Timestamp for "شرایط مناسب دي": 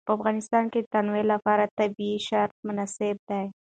2.27-3.43